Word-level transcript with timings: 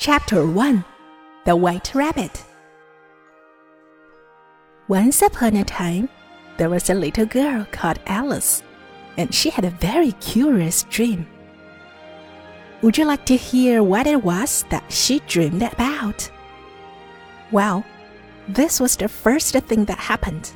Chapter 0.00 0.46
1 0.46 0.82
The 1.44 1.54
White 1.54 1.94
Rabbit 1.94 2.42
Once 4.88 5.20
upon 5.20 5.56
a 5.56 5.64
time, 5.64 6.08
there 6.56 6.70
was 6.70 6.88
a 6.88 6.94
little 6.94 7.26
girl 7.26 7.66
called 7.70 7.98
Alice, 8.06 8.62
and 9.18 9.34
she 9.34 9.50
had 9.50 9.66
a 9.66 9.76
very 9.76 10.12
curious 10.12 10.84
dream. 10.84 11.26
Would 12.80 12.96
you 12.96 13.04
like 13.04 13.26
to 13.26 13.36
hear 13.36 13.82
what 13.82 14.06
it 14.06 14.24
was 14.24 14.64
that 14.70 14.90
she 14.90 15.20
dreamed 15.28 15.62
about? 15.62 16.30
Well, 17.52 17.84
this 18.48 18.80
was 18.80 18.96
the 18.96 19.06
first 19.06 19.52
thing 19.52 19.84
that 19.84 19.98
happened. 19.98 20.50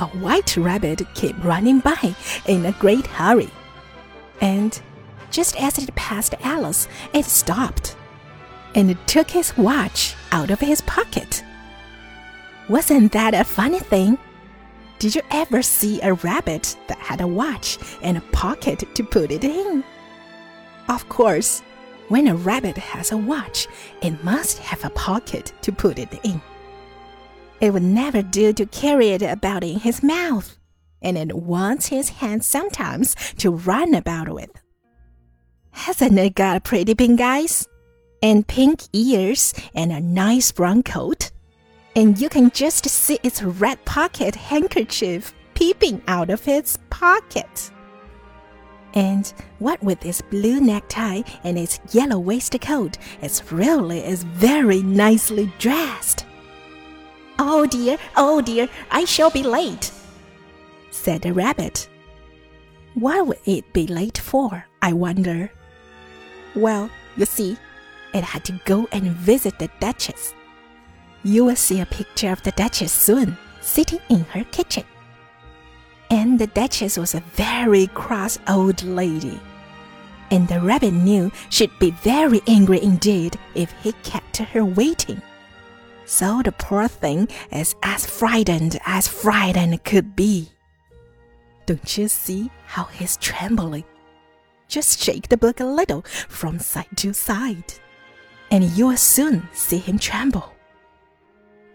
A 0.00 0.06
white 0.06 0.56
rabbit 0.56 1.06
came 1.14 1.40
running 1.40 1.78
by 1.78 2.16
in 2.46 2.66
a 2.66 2.72
great 2.72 3.06
hurry. 3.06 3.50
And 4.40 4.82
just 5.30 5.54
as 5.54 5.78
it 5.78 5.94
passed 5.94 6.34
Alice, 6.42 6.88
it 7.12 7.26
stopped 7.26 7.96
and 8.76 8.96
took 9.08 9.30
his 9.30 9.56
watch 9.56 10.14
out 10.30 10.50
of 10.50 10.60
his 10.60 10.82
pocket. 10.82 11.42
Wasn't 12.68 13.10
that 13.12 13.34
a 13.34 13.42
funny 13.42 13.80
thing? 13.80 14.18
Did 14.98 15.14
you 15.14 15.22
ever 15.30 15.62
see 15.62 16.00
a 16.00 16.14
rabbit 16.14 16.76
that 16.86 16.98
had 16.98 17.20
a 17.20 17.26
watch 17.26 17.78
and 18.02 18.16
a 18.16 18.22
pocket 18.32 18.84
to 18.94 19.02
put 19.02 19.30
it 19.30 19.44
in? 19.44 19.82
Of 20.88 21.08
course, 21.08 21.62
when 22.08 22.28
a 22.28 22.36
rabbit 22.36 22.76
has 22.76 23.12
a 23.12 23.16
watch, 23.16 23.66
it 24.02 24.22
must 24.22 24.58
have 24.58 24.84
a 24.84 24.90
pocket 24.90 25.52
to 25.62 25.72
put 25.72 25.98
it 25.98 26.12
in. 26.22 26.40
It 27.60 27.72
would 27.72 27.82
never 27.82 28.22
do 28.22 28.52
to 28.52 28.66
carry 28.66 29.08
it 29.08 29.22
about 29.22 29.64
in 29.64 29.80
his 29.80 30.02
mouth, 30.02 30.58
and 31.00 31.16
it 31.16 31.34
wants 31.34 31.86
his 31.86 32.10
hand 32.10 32.44
sometimes 32.44 33.14
to 33.38 33.50
run 33.50 33.94
about 33.94 34.28
with. 34.28 34.50
Hasn't 35.70 36.18
it 36.18 36.34
got 36.34 36.58
a 36.58 36.60
pretty 36.60 36.94
pink 36.94 37.20
eyes? 37.20 37.66
And 38.22 38.46
pink 38.46 38.82
ears 38.92 39.54
and 39.74 39.92
a 39.92 40.00
nice 40.00 40.52
brown 40.52 40.82
coat? 40.82 41.30
And 41.94 42.18
you 42.20 42.28
can 42.28 42.50
just 42.50 42.88
see 42.88 43.18
its 43.22 43.42
red 43.42 43.84
pocket 43.84 44.34
handkerchief 44.34 45.34
peeping 45.54 46.02
out 46.06 46.30
of 46.30 46.46
its 46.46 46.78
pocket. 46.90 47.70
And 48.94 49.32
what 49.58 49.82
with 49.82 50.04
its 50.04 50.22
blue 50.22 50.60
necktie 50.60 51.22
and 51.44 51.58
its 51.58 51.80
yellow 51.92 52.18
waistcoat, 52.18 52.96
it 53.20 53.42
really 53.50 54.00
is 54.04 54.24
very 54.24 54.82
nicely 54.82 55.52
dressed. 55.58 56.24
Oh 57.38 57.66
dear, 57.66 57.98
oh 58.16 58.40
dear, 58.40 58.68
I 58.90 59.04
shall 59.04 59.30
be 59.30 59.42
late, 59.42 59.90
said 60.90 61.22
the 61.22 61.34
rabbit. 61.34 61.88
What 62.94 63.26
would 63.26 63.38
it 63.44 63.70
be 63.74 63.86
late 63.86 64.16
for, 64.16 64.64
I 64.80 64.94
wonder? 64.94 65.52
Well, 66.54 66.88
you 67.18 67.26
see, 67.26 67.58
it 68.16 68.24
had 68.24 68.44
to 68.46 68.60
go 68.64 68.88
and 68.92 69.04
visit 69.12 69.58
the 69.58 69.70
Duchess. 69.80 70.34
You 71.22 71.44
will 71.44 71.56
see 71.56 71.80
a 71.80 71.86
picture 71.86 72.32
of 72.32 72.42
the 72.42 72.52
Duchess 72.52 72.92
soon, 72.92 73.36
sitting 73.60 74.00
in 74.08 74.20
her 74.26 74.44
kitchen. 74.44 74.84
And 76.10 76.38
the 76.38 76.46
Duchess 76.46 76.96
was 76.96 77.14
a 77.14 77.22
very 77.34 77.88
cross 77.88 78.38
old 78.48 78.82
lady. 78.82 79.40
And 80.30 80.48
the 80.48 80.60
rabbit 80.60 80.92
knew 80.92 81.30
she'd 81.50 81.78
be 81.78 81.90
very 81.90 82.40
angry 82.46 82.82
indeed 82.82 83.38
if 83.54 83.72
he 83.82 83.92
kept 84.02 84.38
her 84.38 84.64
waiting. 84.64 85.20
So 86.04 86.40
the 86.44 86.52
poor 86.52 86.88
thing 86.88 87.28
is 87.50 87.74
as 87.82 88.06
frightened 88.06 88.78
as 88.86 89.08
frightened 89.08 89.82
could 89.84 90.14
be. 90.14 90.50
Don't 91.66 91.98
you 91.98 92.06
see 92.06 92.50
how 92.66 92.84
he's 92.84 93.16
trembling? 93.16 93.84
Just 94.68 95.02
shake 95.02 95.28
the 95.28 95.36
book 95.36 95.58
a 95.60 95.64
little 95.64 96.02
from 96.28 96.58
side 96.60 96.96
to 96.96 97.12
side, 97.12 97.74
and 98.50 98.64
you 98.64 98.88
will 98.88 98.96
soon 98.96 99.48
see 99.52 99.78
him 99.78 99.98
tremble. 99.98 100.52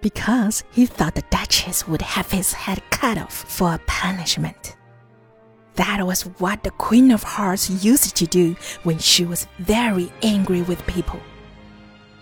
Because 0.02 0.64
he 0.72 0.86
thought 0.86 1.16
the 1.16 1.24
Duchess 1.30 1.88
would 1.88 2.02
have 2.02 2.32
his 2.32 2.54
head 2.54 2.82
cut 2.90 3.18
off 3.18 3.34
for 3.34 3.74
a 3.76 3.82
punishment. 3.86 4.76
That 5.76 6.06
was 6.06 6.24
what 6.40 6.64
the 6.64 6.72
Queen 6.72 7.12
of 7.12 7.24
Hearts 7.24 7.70
used 7.84 8.16
to 8.18 8.26
do 8.26 8.56
when 8.84 8.98
she 8.98 9.26
was 9.26 9.48
very 9.60 10.12
angry 10.22 10.64
with 10.64 10.86
people. 10.88 11.20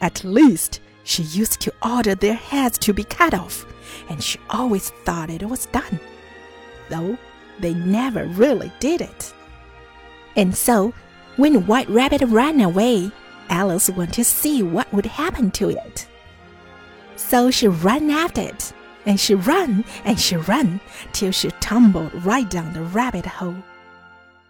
At 0.02 0.24
least, 0.24 0.82
she 1.04 1.24
used 1.24 1.60
to 1.62 1.74
order 1.82 2.16
their 2.16 2.36
heads 2.36 2.78
to 2.80 2.94
be 2.94 3.04
cut 3.04 3.34
off, 3.34 3.66
and 4.10 4.24
she 4.24 4.38
always 4.50 4.90
thought 4.90 5.30
it 5.30 5.44
was 5.44 5.66
done, 5.68 6.00
though 6.90 7.18
they 7.60 7.74
never 7.74 8.26
really 8.26 8.72
did 8.80 9.02
it. 9.02 9.34
And 10.36 10.56
so, 10.56 10.94
when 11.38 11.66
White 11.66 11.90
Rabbit 11.90 12.22
ran 12.24 12.62
away, 12.62 13.12
Alice 13.50 13.90
wanted 13.90 14.14
to 14.14 14.24
see 14.24 14.64
what 14.64 14.92
would 14.94 15.06
happen 15.06 15.52
to 15.52 15.70
it. 15.70 16.08
So 17.16 17.52
she 17.52 17.68
ran 17.68 18.10
after 18.10 18.42
it, 18.42 18.74
and 19.06 19.20
she 19.20 19.36
ran 19.36 19.84
and 20.06 20.20
she 20.20 20.38
ran 20.38 20.80
till 21.12 21.32
she 21.32 21.50
tumbled 21.60 22.14
right 22.26 22.50
down 22.50 22.74
the 22.74 22.84
rabbit 22.84 23.26
hole. 23.26 23.64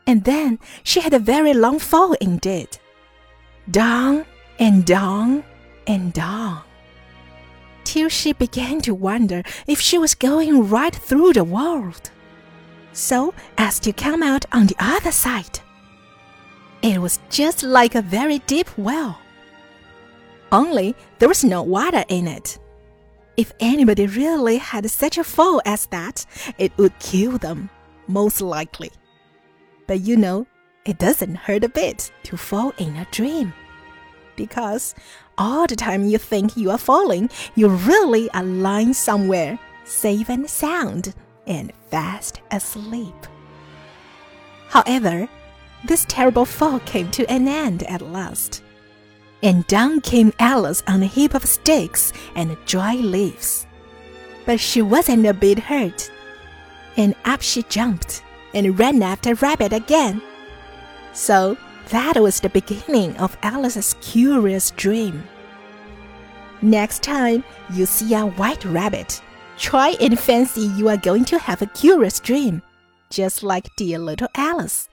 And 0.05 0.23
then 0.23 0.59
she 0.83 1.01
had 1.01 1.13
a 1.13 1.19
very 1.19 1.53
long 1.53 1.79
fall 1.79 2.13
indeed. 2.13 2.77
Down 3.69 4.25
and 4.59 4.85
down 4.85 5.43
and 5.87 6.13
down. 6.13 6.63
Till 7.83 8.09
she 8.09 8.33
began 8.33 8.81
to 8.81 8.93
wonder 8.93 9.43
if 9.67 9.79
she 9.79 9.97
was 9.97 10.15
going 10.15 10.69
right 10.69 10.95
through 10.95 11.33
the 11.33 11.43
world. 11.43 12.11
So 12.93 13.33
as 13.57 13.79
to 13.81 13.93
come 13.93 14.23
out 14.23 14.45
on 14.51 14.67
the 14.67 14.75
other 14.79 15.11
side. 15.11 15.59
It 16.81 17.01
was 17.01 17.19
just 17.29 17.63
like 17.63 17.95
a 17.95 18.01
very 18.01 18.39
deep 18.39 18.67
well. 18.77 19.19
Only 20.51 20.95
there 21.19 21.29
was 21.29 21.43
no 21.43 21.61
water 21.61 22.03
in 22.07 22.27
it. 22.27 22.57
If 23.37 23.53
anybody 23.59 24.05
really 24.07 24.57
had 24.57 24.89
such 24.89 25.17
a 25.17 25.23
fall 25.23 25.61
as 25.65 25.85
that, 25.87 26.25
it 26.57 26.71
would 26.77 26.97
kill 26.99 27.37
them, 27.37 27.69
most 28.07 28.41
likely. 28.41 28.91
But 29.87 30.01
you 30.01 30.17
know, 30.17 30.47
it 30.85 30.97
doesn't 30.97 31.35
hurt 31.35 31.63
a 31.63 31.69
bit 31.69 32.11
to 32.23 32.37
fall 32.37 32.73
in 32.77 32.95
a 32.95 33.07
dream. 33.11 33.53
Because 34.35 34.95
all 35.37 35.67
the 35.67 35.75
time 35.75 36.07
you 36.07 36.17
think 36.17 36.55
you 36.55 36.71
are 36.71 36.77
falling, 36.77 37.29
you 37.55 37.67
really 37.67 38.29
are 38.31 38.43
lying 38.43 38.93
somewhere, 38.93 39.59
safe 39.83 40.29
and 40.29 40.49
sound, 40.49 41.13
and 41.45 41.73
fast 41.89 42.41
asleep. 42.51 43.15
However, 44.69 45.27
this 45.83 46.05
terrible 46.05 46.45
fall 46.45 46.79
came 46.81 47.09
to 47.11 47.29
an 47.31 47.47
end 47.47 47.83
at 47.83 48.01
last. 48.01 48.63
And 49.41 49.65
down 49.67 50.01
came 50.01 50.33
Alice 50.39 50.83
on 50.87 51.01
a 51.01 51.07
heap 51.07 51.33
of 51.33 51.45
sticks 51.45 52.11
and 52.35 52.57
dry 52.65 52.95
leaves. 52.95 53.65
But 54.45 54.59
she 54.59 54.81
wasn't 54.81 55.25
a 55.25 55.33
bit 55.33 55.59
hurt. 55.59 56.11
And 56.97 57.15
up 57.23 57.41
she 57.41 57.63
jumped 57.63 58.23
and 58.53 58.77
ran 58.77 59.01
after 59.01 59.35
Rabbit 59.35 59.71
again. 59.71 60.21
So 61.13 61.57
that 61.89 62.17
was 62.17 62.39
the 62.39 62.49
beginning 62.49 63.15
of 63.17 63.37
Alice's 63.41 63.95
curious 64.01 64.71
dream. 64.71 65.23
Next 66.61 67.03
time 67.03 67.43
you 67.71 67.85
see 67.85 68.13
a 68.13 68.25
white 68.25 68.65
rabbit, 68.65 69.21
try 69.57 69.95
and 70.01 70.19
fancy 70.19 70.69
you 70.75 70.89
are 70.89 70.97
going 70.97 71.23
to 71.25 71.39
have 71.39 71.61
a 71.61 71.67
curious 71.67 72.19
dream, 72.19 72.61
just 73.09 73.43
like 73.43 73.73
dear 73.77 73.97
little 73.97 74.27
Alice. 74.35 74.89